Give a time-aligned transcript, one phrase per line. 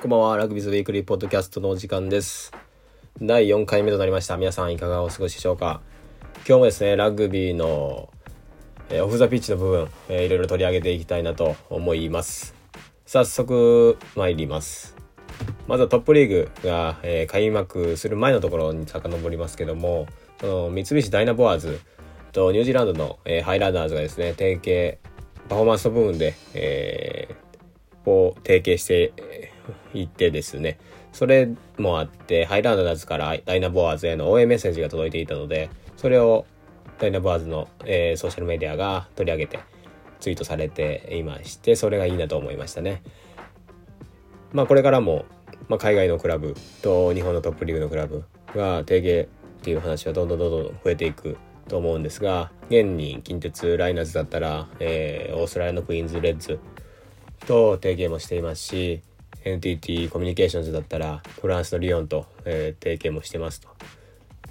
[0.00, 2.52] こんばんは、ラグビーズウィークリーポッドキャストのお時間です。
[3.20, 4.38] 第4回目となりました。
[4.38, 5.82] 皆さんいかがお過ごしでしょうか
[6.48, 8.08] 今日もですね、ラグビーの、
[8.88, 12.54] えーオフザピッチの部分、えーいろいろ取り上げていきたいなと思います。
[13.04, 14.96] 早速参ります。
[15.68, 20.06] まずはトップリーグが、えー開幕する前のところに遡りますけども、
[20.40, 21.78] その三菱ダイナボアーズ
[22.32, 24.98] とニュージーランドの、えーハイランダーズがですね、提携、
[25.50, 27.50] パフォーマンスの部分で、えー
[28.06, 29.12] を提携して
[29.94, 30.78] いってですね、
[31.12, 36.46] それもあって、ハイランダーズからダイナボアーズへの応援メッセージが届いていたので、それを
[36.98, 39.60] ダイナボアーズの、えーソーシャルメディアが取り上げて
[40.20, 43.02] ツイートされていまして、それがいいなと思いましたね。
[44.52, 45.24] まあこれからも、
[45.68, 49.28] まあ、海外のクラブと日本のトップリーグのクラブが提携
[49.60, 51.36] っていう話はどんどんどんどん増えていく
[51.68, 56.58] と思うんですが現に近鉄ライナーズだったら、えーオーストラリアのクイーンズレッズ
[57.46, 59.02] と提携もしていますし
[59.44, 63.68] NTT コミュニケーションズだったらフランスのリヨンと、えー提携もしてますと。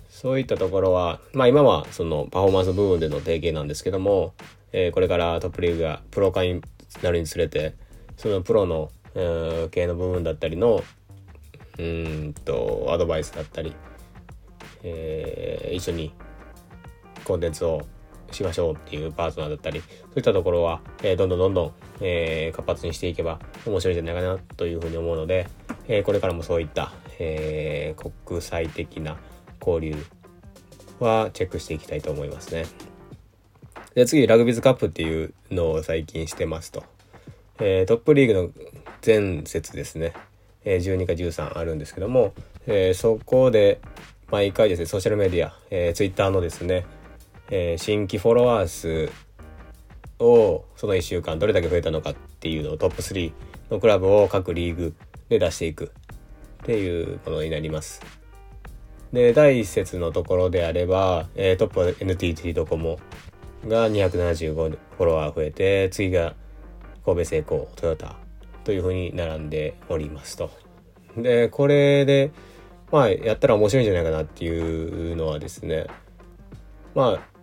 [0.10, 4.34] そういったところはまあ今はそのパフォーマンス部分での提携なんですけども、
[4.72, 6.62] えーこれからトップリーグがプロ化に
[7.02, 7.76] なるにつれて
[8.18, 10.84] そのプロの、えー系の部分だったりの
[11.78, 13.74] うんとアドバイスだったり、
[14.84, 16.12] えー一緒に
[17.24, 17.86] コンテンツを
[18.36, 25.48] しましょうっていうパートナーだったりそういったところは、えーどんどんどんどん、えー活発にしていけば面白いんじゃないかなというふうに思うので、
[25.88, 29.18] えーこれからもそういった、えー国際的な
[29.66, 29.98] 交流
[31.00, 32.66] はチェックしていきたいと思いますね。
[33.96, 36.84] で次ラグビーズカップっていうのを最近してますと。
[37.60, 38.50] えートップリーグの
[39.06, 40.14] 前節ですね、
[40.64, 42.34] え12か13あるんですけども、
[42.68, 43.80] えそこで
[44.32, 46.86] 毎回ですねソーシャルメディア、えー、ツイッターのですね、
[47.50, 49.12] えー新規フォロワー数
[50.20, 53.32] をその1週間どれだけ増えたのかっていうのをトップ3
[53.72, 54.94] のクラブを各リーグ
[55.30, 55.92] で出していく
[56.64, 58.02] っていうものになります。
[59.14, 63.00] で第1節のところであれば、えートップは NTT ドコモ
[63.68, 66.36] が275フォロワー増えて次が
[67.06, 68.16] 神戸製鋼トヨタ
[68.64, 70.52] というふうに並んでおりますと。
[71.18, 72.32] でこれで
[72.92, 75.88] まあやったら面白いんじゃないかなっていうのはですね
[76.94, 77.39] まあ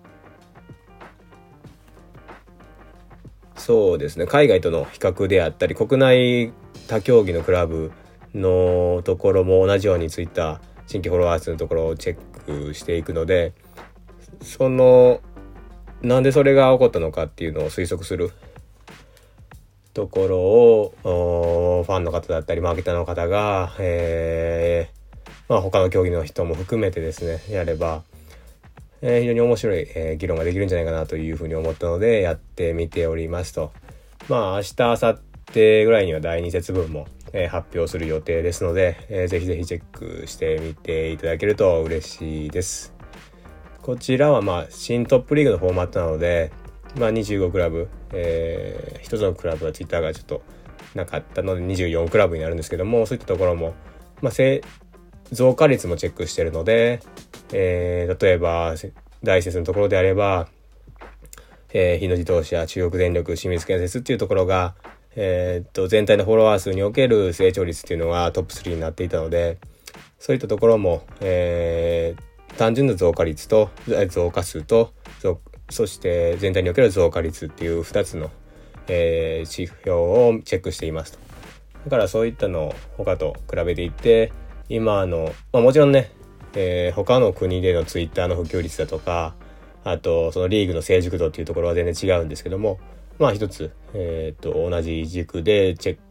[3.67, 4.27] そうですね。
[4.27, 6.53] 海外との比較であったり国内
[6.87, 7.91] 他競技のクラブ
[8.33, 13.55] のところも同じようについた新規フォロワー数のところをチェックしていくので
[14.41, 15.21] その
[16.01, 18.31] なんでそれが起こったのかっていうのを推測する
[19.95, 28.05] ところをファンの方だったりマーケターの方が、えーまあ、他の競技の人も含めてですねやれば、
[29.03, 33.73] えー非常に面白い、えー議論ができるんじゃないかなというふうに思ったのでやってみておりますと
[34.29, 35.19] まあ明日明後
[35.53, 42.97] 日ぐらいには第2節分も、えー発表する予定ですので、えーぜひぜひチェックしてみていただけると嬉しいです。
[43.87, 46.51] こちらはまあ新トップリーグのフォーマットなので、
[46.99, 50.43] まあ、25クラブ、えー、1つのクラブはツイッターがちょっと
[50.97, 53.75] なかったので24クラブになるんですけどもそういったところも、
[54.23, 54.33] まあ、
[55.33, 57.01] 増加率もチェックしてるので、
[57.53, 58.75] えー例えば
[59.23, 60.49] 大切のところであれば、
[61.73, 64.75] えー日野自動車中国電力清水建設っていうところが、
[65.17, 69.59] えーっと全体のフォロワー数における成長率っていうのがトップ3になっていたので
[70.19, 72.23] そういったところも、えー
[72.57, 73.69] 単純な増加率と
[74.09, 74.95] 増加数と
[75.69, 78.31] そして全体における増加率っていう2つの、
[78.89, 81.19] えー指標をチェックしていますと。
[81.85, 84.33] だからそういったのを他と比べていって
[84.69, 86.11] 今の、まあ、もちろんね、
[86.55, 89.35] えー他の国でのツイッターの普及率だとか
[89.85, 92.81] あとそのリーグの成熟度っていうところは全然違うんですけども
[93.19, 96.03] まあ一つ、えー、と同じ軸でチェック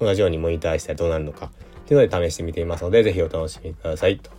[0.00, 4.30] 同じようにモニターしたらどうなるのかっていうので試してみていますのでぜひお楽しみくださいと。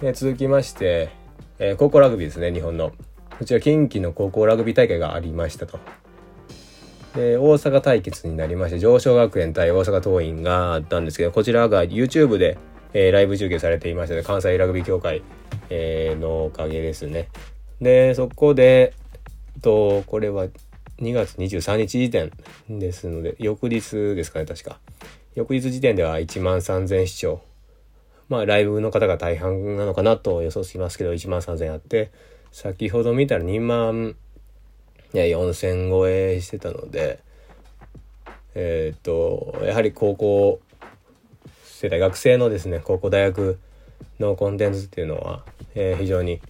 [0.00, 1.10] で続きまして、
[1.58, 2.92] えー高校ラグビーですね日本の
[3.38, 5.78] こちら近畿の高校ラグビー大会がありましたと。
[7.14, 12.58] で大阪対決になりまして上昇学園対大阪桐蔭があったんですけどこちらが YouTube で、
[12.92, 15.22] えーライブ中継されていましたので関西ラグビー協会、
[15.70, 17.28] えーのおかげですね。
[17.80, 18.94] でそこで
[19.62, 20.46] とこれは
[21.00, 22.32] 2月23日時点
[22.68, 24.78] ですので翌日ですかね確か
[25.34, 27.40] 翌日時点では1万3000視聴
[28.28, 32.10] まあライブの方が大半なのかなと予想しますけど1万3000あって
[32.50, 34.16] 先ほど見たら2万
[35.14, 37.20] 4000超えしてたので
[38.54, 40.60] えっ、とやはり高校
[41.64, 43.58] 世代学生のですね高校大学
[44.18, 45.44] のコンテンツっていうのは、
[45.74, 46.40] えー非常に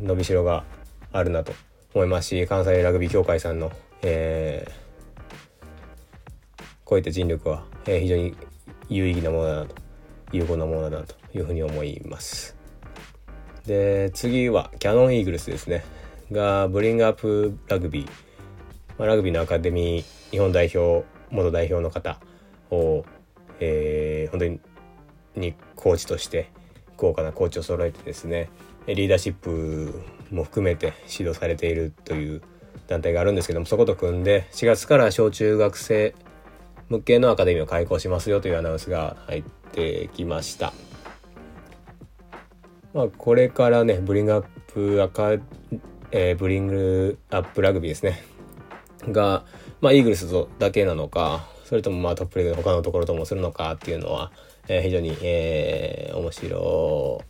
[0.00, 0.64] 伸びしろが
[1.10, 1.52] あるなと
[1.92, 3.72] 思いますし関西ラグビー協会さんの、
[4.02, 4.88] えー
[6.84, 8.34] こういった尽力は、えー非常に
[8.88, 9.74] 有意義なものだなと
[10.32, 12.56] 有効なものだなというふうに思います。
[13.66, 15.84] で次はキャノンイーグルスですね。
[16.32, 18.06] がブリングアップラグビー、
[18.98, 22.20] まあ、ラグビーのアカデミー日本代表元代表の方
[22.70, 23.04] を、
[23.60, 24.60] えー、本当に
[25.36, 26.50] にコーチとして
[26.96, 28.50] 豪華なコーチを揃えてですね
[28.86, 32.42] リーダーシップも含めて指導されているという
[32.88, 36.14] 団体があるんですけどもそこと組んで4月から小中学生
[36.88, 39.42] 向けのアカデミーを開講しますよというアナウンスが入っ
[39.72, 40.72] てきました。
[42.94, 45.32] まあ、これからねブリングアップアカ、
[46.10, 48.22] えー、ブリングアップラグビーですね
[49.08, 49.44] が、
[49.80, 50.26] まあ、イーグルス
[50.58, 54.32] だけなのかそれともまあトップリーグの他のところともするのかっていうのは、
[54.68, 57.20] えー、非常に、えー、面白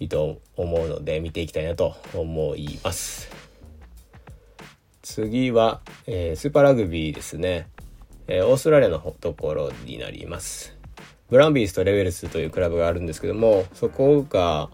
[0.00, 3.30] いと思うので見ていきたいなと思います。
[5.02, 7.68] 次は、えー、スーパーラグビーですね、
[8.26, 10.74] えー、オーストラリアのところになります。
[11.28, 14.68] ブランビースとレベルスというクラブがあるんですけどもそこが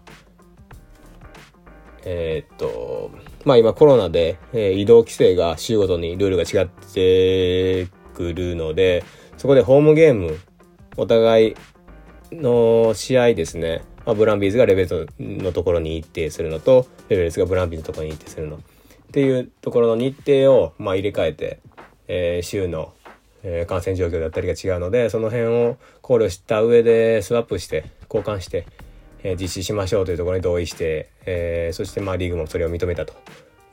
[2.05, 3.11] えー、っと
[3.45, 9.03] まあ今コロナで、えー、移動規制が週ごとにルールが違ってくるので
[9.37, 10.37] そこでホームゲーム
[10.97, 11.55] お互い
[12.31, 18.57] の試合ですね、まあ、ブランビーズがレベルのところに一定するのとレベルスがブランビーズのところに一定するの。
[18.57, 18.59] っ
[19.11, 21.59] ていうところの日程をまあ入れ替えて、
[22.07, 22.93] えー、週の、
[23.41, 28.67] えー、感染状況だったりが違うのでその辺を考慮した上でスワップして交換して、
[29.23, 33.13] え、実施しましょうというところに同意して、え、そしてまあリーグもそれを認めたと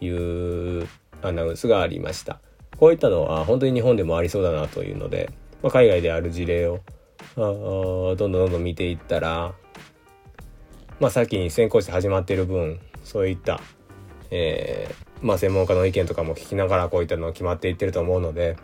[0.00, 0.88] いう
[1.22, 2.40] アナウンスがありました。
[2.76, 5.30] こういったのは本当に日本でもありそうだなというので、
[5.62, 6.80] まあ、海外である事例を
[7.36, 9.54] どんどんどんどん見ていったら、
[11.00, 13.60] まあ、先に先行して始まっている分そういった、
[14.30, 18.56] えー、まあ、専門家の意見とかも聞きながらこういったのが決まっていってると思うので、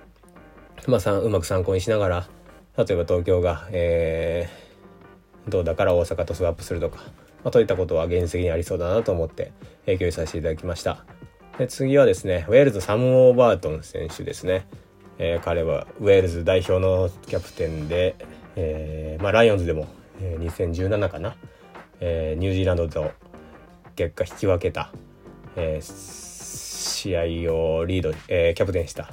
[0.87, 2.29] まあ、さうまく参考にしながら
[2.77, 4.49] 例えば東京が、え、
[5.49, 6.99] どうだから大阪とスワップするとか、
[7.45, 9.53] まあ、といったことは現実的にありそうだなと思って
[9.87, 11.05] 共有させていただきました。
[11.59, 14.67] で次はですねウェールズサム・オーバートン選手ですね、
[15.19, 18.17] えー、彼はウェールズ代表のキャプテンで、
[18.57, 19.87] えーまあ、ライオンズでも、
[20.21, 21.37] えー、2017かな、
[22.01, 23.11] えー、ニュージーランドと
[23.97, 24.93] 結果引き分けた、
[25.57, 27.17] えー、試
[27.47, 29.13] 合をリード、えー、キャプテンした、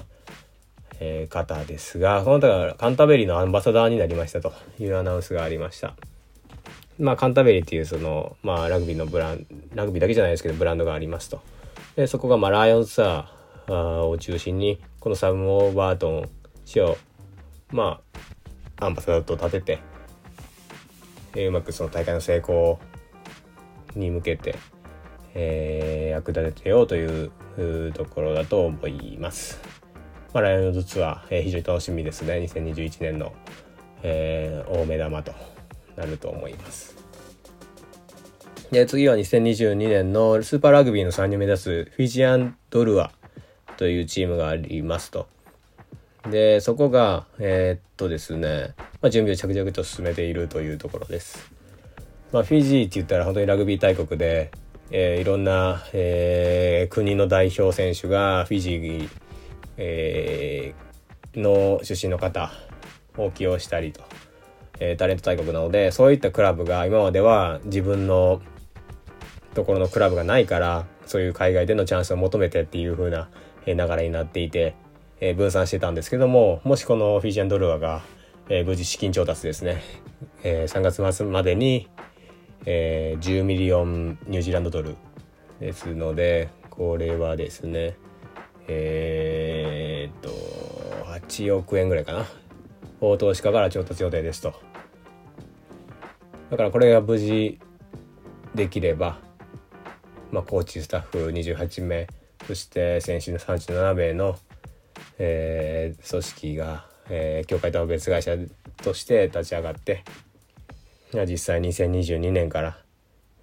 [1.01, 5.95] えー、方ですがこの方がカンタベリーのアンバサダーになりましたというアナウンスがありました。
[6.99, 11.41] まあ、カンタベリーっていうその、まあ、ラグビーのブランラグビーだけじゃないですけどブランドがありますと。
[11.95, 16.29] でそこがまあライオンツアーを中心にこのサム・オーバートン
[16.65, 16.97] 氏を
[17.71, 18.01] ま
[18.77, 19.79] あアンバサダーと立てて、
[21.35, 22.79] え、うまくその大会の成功
[23.95, 24.55] に向けて、
[25.33, 27.31] えー、役立ててようという
[27.93, 29.59] ところだと思います。
[30.33, 33.33] まあ、ライオンズツアー、えー、非常に楽しみですね2021年の、
[34.03, 35.33] えー、大目玉と
[35.99, 36.95] なると思います。
[38.71, 43.11] で次は2022年のスーパーラグビーの3人目指すフィジアン・ドルア
[43.77, 45.27] というチームがありますと。
[46.29, 51.51] でそこがえー、っとですね、まあ、準備を着々と進めているというところです。
[52.31, 54.51] まあ、フィジーって言ったら本当にラグビー大国で、
[54.91, 59.09] えー、いろんな、えー、国の代表選手がフィジー、
[59.77, 62.51] えー、の出身の方
[63.17, 64.03] を起用したりと、
[64.79, 68.41] えー、タレント大国なのでそういったクラブが今までは自分の
[69.53, 73.29] ところのクラブがないからそういう海外でのチャンスを求めてっていう風な
[73.65, 74.75] 流れになっていて、
[75.19, 78.01] えー、分散してたんですけどももしこのフィジアンドルアが、
[78.47, 79.81] えー、無事資金調達ですね、
[80.43, 81.87] え、3月末までに、
[82.65, 84.95] え、10ミリオンニュージーランドドル
[85.59, 87.97] ですのでこれはですね
[88.67, 90.29] えー、っと
[91.07, 92.25] 8億円ぐらいかな。
[93.01, 94.68] 大投資家から調達予定ですと。
[96.49, 97.59] だからこれが無事
[98.55, 99.19] できれば
[100.31, 102.07] まあ、コーチスタッフ28名
[102.45, 104.37] そして選手の37名の、
[105.17, 108.35] えー、組織が、えー、協会とは別会社
[108.77, 110.03] として立ち上がって
[111.27, 112.77] 実際2022年から、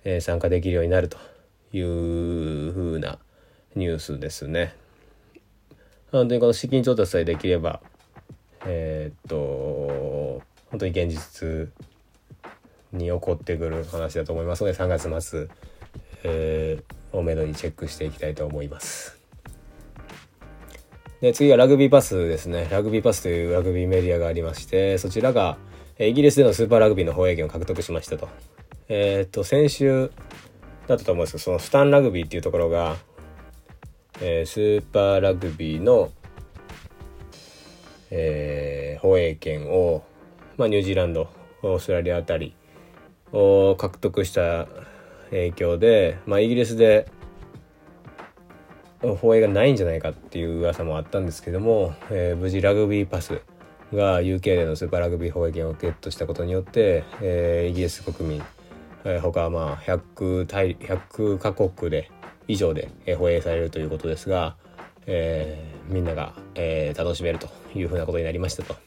[0.05, 1.19] えー、参加できるようになると
[1.73, 3.19] いうふうな
[3.75, 4.75] ニュースですね。
[6.13, 7.81] 本当にこの資金調達さえできれば
[8.65, 11.69] えー、っと本当に現実
[12.93, 15.49] に起こってくる話だと思いますので3月末
[16.29, 19.21] えー、をめどにチェックしていきたいと思います。
[21.21, 22.67] で次はラグビーパスですね。
[22.71, 25.57] ラグビーパスというラグビーメディアがありまして、そちらが
[25.99, 28.29] イギリスでのスーパーラグビーの放映権を獲得しましたと。
[28.89, 30.11] えっ、と、先週
[30.89, 32.97] だったと思うんですけど、そのスタンラグビーっていうところが、
[34.21, 36.11] えー、スーパーラグビーの、
[38.11, 40.03] えー、放映権を
[40.57, 41.29] まあ、ニュージーランド
[41.63, 42.55] オーストラリアあたり
[43.33, 44.67] を獲得した
[45.31, 47.11] 影響で、まあ、イギリスで
[49.01, 53.43] 放映がないんじゃないかっていう噂もあったんですけども、えー、無事ラグビーパス
[53.93, 58.43] が UK でのスーパーラグビー放映権をゲットしたことによって、えー、イギリス国民、
[59.05, 62.11] えー、他まあ100対100カ国で
[62.49, 64.57] 以上で放映されるということですが、
[65.07, 68.86] えー、みんなが、えー、楽しめるというふうなことになりましたと。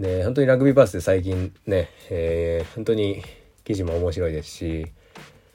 [0.00, 3.22] で本当にラグビーパスで最近ね、えー、本当に
[3.64, 4.86] 記事も面白いですし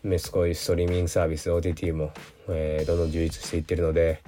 [0.03, 2.11] メスコイストリーミングサービス OTT も、
[2.47, 4.21] えー、どんどん充実していってるので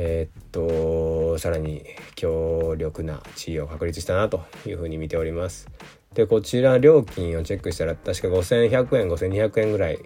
[0.00, 1.84] えー、っとさらに
[2.14, 5.68] 強力な地位を確立したなというふうに見ております。
[6.14, 9.98] でこちら料金をチェックしたら確か5100円5200円ぐらい、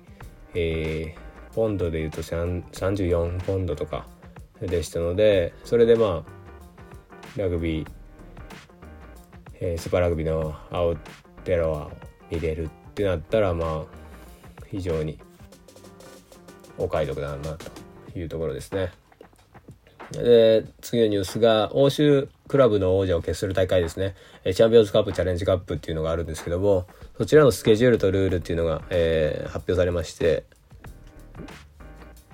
[0.54, 4.06] えー、ポンドでいうと34ポンドとか
[4.61, 7.87] でしたのでそれでまあラグビー、
[9.64, 10.99] えー、スーパーラグビーのアウ
[11.45, 11.90] テロアを
[12.33, 15.19] 見れるってなったらまあ非常に
[16.76, 18.90] お買い得だなというところですね。
[20.11, 24.14] で、次のニュースが、欧州クラブの王者を決する大会ですね。
[24.45, 30.45] チャンピオンズカップ、チャレンジカップっていうのがあるんですけども、そちらのスケジュールとルールっていうのが、えー、発表されまして、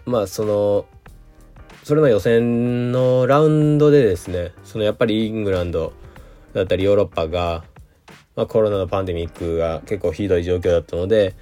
[0.06, 0.86] まあ、その、
[1.84, 5.92] それの予選のラウンドでですね、そのやっぱりイングランド
[6.52, 7.64] だったりヨーロッパが、
[8.36, 11.34] まあ、コロナのパンデミックが結構ひどい状況だったので、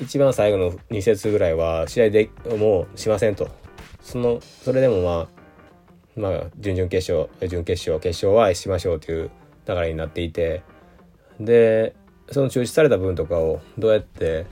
[0.00, 3.48] 一番最後の2節ぐらいは試合でもうしませんと。
[4.00, 5.42] その、それでもまあ、
[6.16, 9.30] まあ、準々決勝、準決勝、決勝はしましょうという
[9.66, 10.62] 流れになっていて、
[11.40, 11.94] で、
[12.30, 14.46] その中止された分とかをどうやって、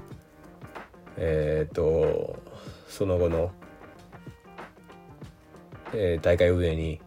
[1.16, 2.38] えっ、ー、と、
[2.88, 3.52] その後の、
[5.94, 7.00] えー、大会運営に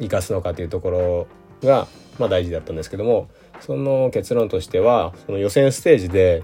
[0.00, 1.26] 生かすのかというところ
[1.62, 1.86] が、
[2.18, 3.28] まあ大事だったんですけども、
[3.60, 6.42] その結論としては、その予選ステージで、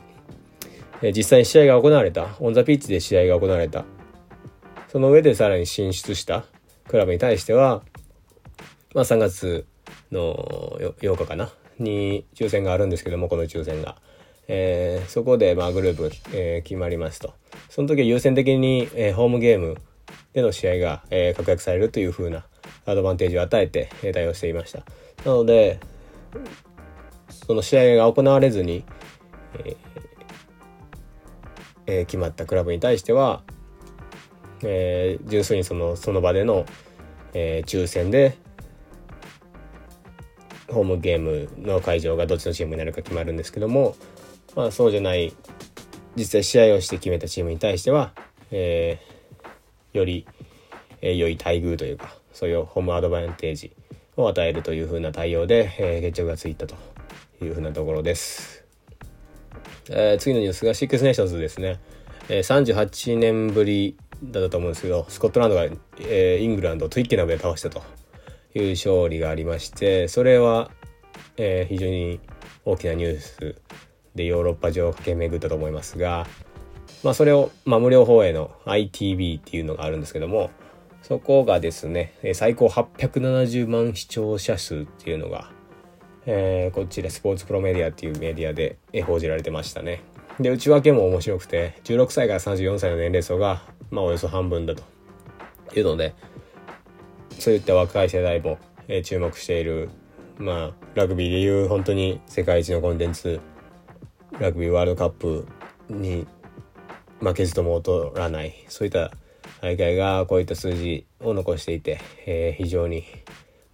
[1.03, 3.85] え実際に試合が行われた、オンザピッチで試合が行われた、
[4.89, 6.45] その上でさらに進出した
[6.89, 7.83] クラブに対しては、
[8.95, 9.67] まあ3月
[10.13, 13.97] の8日かな、に抽選があるんですけども、この抽選が。
[14.49, 17.35] えー、そこでまあグループ、えー、決まりますと。
[17.69, 19.77] その時は優先的に、えー、ホームゲーム
[20.35, 22.47] での試合が、え、確約されるという風な
[22.87, 24.81] アドバンテージを与えて、対応していました。
[25.25, 25.81] なので、
[27.47, 28.85] その試合が行われずに、
[29.65, 29.77] え
[31.87, 33.43] え、決まったクラブに対しては、
[34.63, 36.67] えー、純粋にそのその場での、
[37.35, 38.37] えー、抽選で
[40.69, 43.95] ホームゲームの会場がどっちのチームになるか決まるんですけども、
[44.57, 45.33] まあ、そうじゃない
[46.17, 48.13] 実際試合をして決めたチームに対しては、
[48.51, 50.27] えー、より、
[51.03, 53.73] えー、良い待遇というかそういうホームアドバンテージ
[54.19, 56.75] を与えるというふうな対応で、えー、決着がついたと
[57.43, 58.63] いうふうなところです。
[59.89, 61.81] えー、次のニュースがシックスネーションズですね。
[62.29, 65.65] えー、38年ぶりだったと思うんですけど、スコットランドが、
[66.01, 67.83] えー、イングランドをトゥイッケナムで倒したと
[68.55, 70.71] いう勝利がありまして、それは、
[71.39, 72.21] えー、非常に
[72.67, 73.57] 大きなニュース
[74.15, 76.27] でヨーロッパ上を駆け巡ったと思いますが、
[77.03, 80.51] まあそれを、まあ無料放映の ITV っていうのがあるんですけども、
[81.07, 85.51] そこがですね、最高870万視聴者数っていうのが
[86.27, 90.03] えー、こちらスポーツプロメディアっていうメディアで報じられてましたね。
[90.41, 94.83] で、内訳も面白くて、16歳から34歳の年齢層が、まあおよそ半分だと
[95.77, 96.15] いうので、
[97.39, 98.59] そういった若い世代も、
[98.89, 99.89] えー、注目している、
[100.39, 103.41] まあ、ラグビーでいう本当に世界一のコンテンツ、
[104.41, 105.47] ラグビーワールドカップ
[105.89, 106.27] に
[107.21, 109.13] 負けずとも劣らない、そういった
[109.67, 113.05] 大会がこういった数字を残していて、えー、非常に、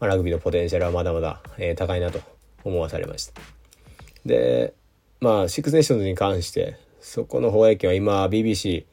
[0.01, 2.19] まあ、ラグビーのポテンシャルはまだまだ、えー、高いなと
[2.65, 3.43] 思わされました。
[4.25, 4.73] で、
[5.21, 8.87] まあ、シックスネーションズに関して、そこの放映権は今 BBC、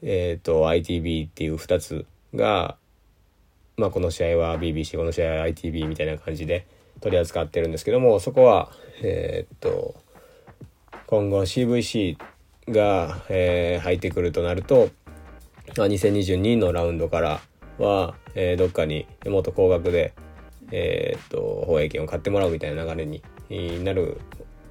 [0.00, 2.78] えっ、ー、と ITV っていう2つが、
[3.76, 6.66] まあこの試合は BBC、この試合は ITV みたいな感じで
[7.00, 9.94] 取り扱ってるんですけども、そこは、えっ、ー、と、
[11.06, 12.16] 今後 CVC
[12.68, 14.90] が、えー、入ってくるとなると、
[15.76, 17.40] まあ、2022のラウンドから
[17.78, 20.14] は、えー、どっかにもっと高額で
[20.72, 23.22] えー、っと、放映権を買ってもらうみたいな流れに
[23.84, 24.20] なる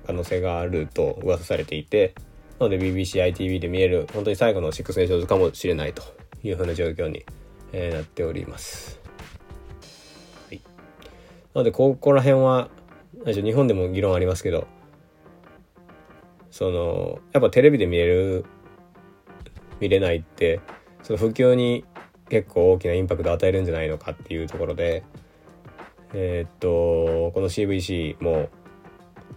[0.06, 2.14] 可能性があると噂されていて、
[2.60, 6.04] なので BBC、ITV で見える本当に最後のシックスネーションズかもしれないと
[6.44, 7.26] いうふうな状況に、
[7.74, 9.00] えー、なっております。
[10.50, 10.62] はい。
[11.54, 12.70] なので、ここら辺は、
[13.26, 14.68] 日本でも議論ありますけど、
[16.52, 18.46] その、やっぱテレビで見れる、
[19.80, 20.62] 見れないって、
[21.10, 21.86] その普及に
[22.30, 25.04] 結構大きなインパクトを与えるんじゃないのかっていうところで、
[26.14, 28.50] えー、っとこの CVC も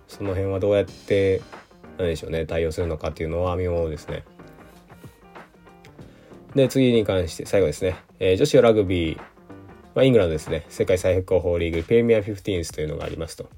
[0.07, 1.41] その辺はどうやって
[1.97, 4.23] 何でしょうね対応するのかっていうのは見ものですね。
[6.55, 9.17] で次に関して最後ですね、えー、女子ラグビー、
[9.95, 13.49] まあ、イングランドですね世界最高峰リーグプレミア15というのがありますと。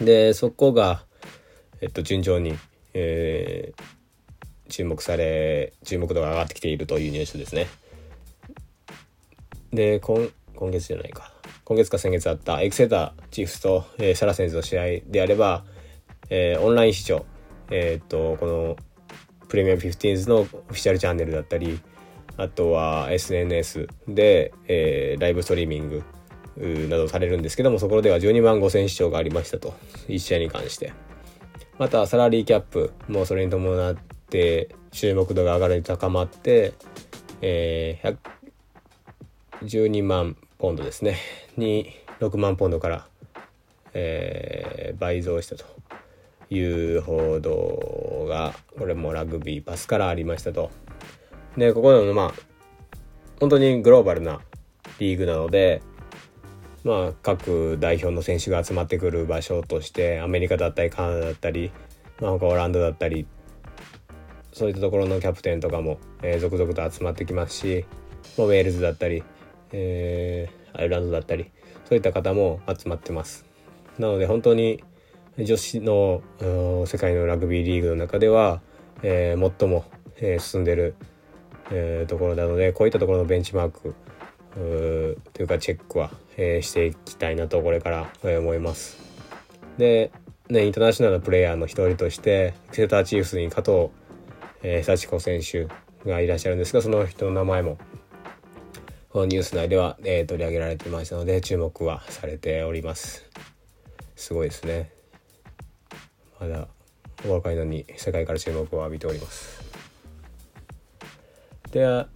[0.00, 1.04] でそこが、
[1.80, 2.58] えっと、順調に、
[2.94, 3.97] えー、
[4.68, 7.66] 注目され注目度が上がってきているというニュースですね。
[9.72, 11.32] で今今月じゃないか。
[11.64, 15.64] 今月か先月あったエクセターチーフスと、えー、サラセンズの試合であれば、
[16.30, 17.26] えー、オンライン視聴、
[17.70, 18.76] えー、っとこの
[19.48, 21.78] プレミアム15のオフィシャルチャンネルだったり
[22.38, 26.02] あとは SNS で、えー、ライブストリーミング
[26.88, 29.74] などされるんですけどもそこでは12万5000視聴がありましたと。
[30.08, 30.92] 1試合に関して。
[31.78, 33.96] またサラリーキャップもそれに伴っ
[34.30, 36.72] て注目度が上がり高まって、
[37.40, 38.16] えー、
[39.62, 41.18] 12万ポンドですね
[41.56, 43.06] に6万ポンドから、
[43.94, 45.64] えー、倍増したと
[46.50, 46.60] い
[46.96, 50.70] う報道がこれもラグビーパスからありましたと。
[51.56, 52.34] でここのまあ
[53.40, 54.40] 本当にグローバルな
[54.98, 55.82] リーグなので
[56.84, 61.70] まあ各代表の選手が集まってくる場所としてアメリカだったりカナダだったり、
[62.20, 63.26] まあ、他オランダだったり
[64.58, 67.84] そういったところのキャプテンとかも、えー、続々と集まってきますし、
[68.36, 69.22] ま、ウェールズだったり、
[69.70, 71.50] えー、アイルランドだったり
[71.84, 73.46] そういった方も集まってます。
[73.98, 74.82] なので本当に
[75.38, 76.22] 女子の
[76.86, 78.60] 世界のラグビーリーグの中では、
[79.04, 79.84] えー、最も、
[80.16, 80.96] えー、進んでる、
[81.70, 83.94] えー、ところなのでこういったところのベンチマーク
[84.54, 88.98] というかチェックは、えー、していきたいなとこれから、えー、思います。
[89.78, 90.10] で、
[90.48, 93.90] ね、インターナショナルプレイヤーの一人としてエクセターチーフスに加藤、
[94.62, 95.68] えー、幸子選手
[96.08, 97.78] がいらっしゃるんですがその人の名前も
[99.10, 103.28] このニュース内では、えー、取り上げられていましたので注目はされております。
[104.16, 104.90] すごいですね。
[106.38, 106.68] まだ
[107.26, 109.62] お若いのに世界から注目を浴びております。
[111.72, 112.06] であ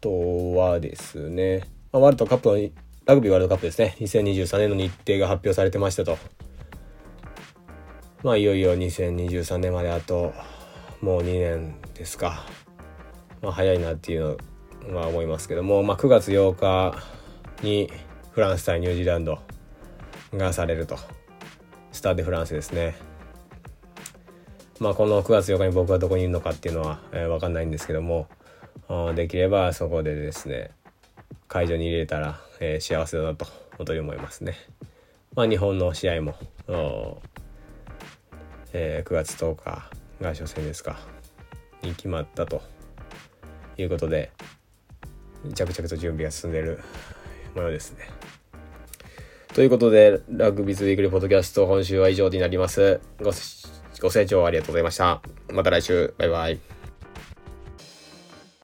[0.00, 2.70] とはですね、ワールドカップの
[3.06, 3.96] ラグビーワールドカップですね。
[4.00, 6.18] 2023年の日程が発表されてましたと。
[8.22, 10.34] まあいよいよ2023年まであと
[11.00, 12.46] もう2年ですか。
[13.42, 14.36] まあ早いなっていう
[14.88, 16.94] のは思いますけども、まあ、9月8日
[17.62, 17.90] に
[18.32, 19.38] フランス対ニュージーランド
[20.34, 20.98] がされると。
[21.92, 22.94] スターデ・フランスですね。
[24.78, 28.28] まあこの9月8日に僕はどこにいるのかっていうのは、えー、分かんないんですけども。
[29.14, 30.72] できればそこでですね
[31.46, 34.54] 会場に入れたら、えー、幸せだなと本当に思いますね。
[35.34, 36.34] まあ、日本の試合も、
[38.72, 40.98] えー、9月10日が初戦ですか
[41.82, 42.62] に決まったと
[43.76, 44.30] いうことで
[45.54, 46.80] 着々と準備が進んでいる
[47.54, 48.08] 模様ですね。
[49.54, 53.00] ということで、ラグビーズウィークリーポッドキャスト今週は以上になります。
[53.18, 53.32] ご
[54.00, 55.20] ご清聴ありがとうございました。
[55.52, 56.14] また来週。
[56.18, 56.69] バイバイ。